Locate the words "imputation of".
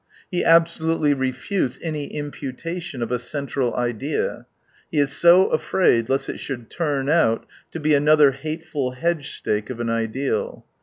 2.07-3.11